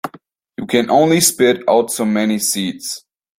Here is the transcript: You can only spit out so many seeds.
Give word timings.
You 0.57 0.65
can 0.65 0.89
only 0.89 1.21
spit 1.21 1.61
out 1.69 1.91
so 1.91 2.05
many 2.05 2.39
seeds. 2.39 3.05